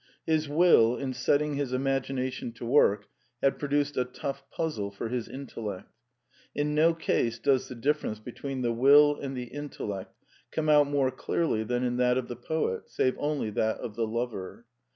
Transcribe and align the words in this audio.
His 0.25 0.49
will, 0.49 0.97
in 0.97 1.13
setting 1.13 1.53
his 1.53 1.73
imagination 1.73 2.53
to 2.53 2.65
work, 2.65 3.05
had 3.39 3.59
produced 3.59 3.97
a 3.97 4.03
tough 4.03 4.43
puzzle 4.49 4.89
for 4.89 5.09
his 5.09 5.27
intellect. 5.29 5.91
In 6.55 6.73
no 6.73 6.95
case 6.95 7.37
does 7.37 7.67
the 7.69 7.75
difference 7.75 8.17
between 8.17 8.63
the 8.63 8.73
will 8.73 9.15
and 9.19 9.37
the 9.37 9.43
intellect 9.53 10.15
come 10.49 10.69
out 10.69 10.87
more 10.87 11.11
clearly 11.11 11.61
than 11.63 11.83
in 11.83 11.97
that 11.97 12.17
of 12.17 12.29
the 12.29 12.35
poet, 12.35 12.89
save 12.89 13.15
only 13.19 13.51
that 13.51 13.77
of 13.77 13.95
the 13.95 14.07
lover. 14.07 14.65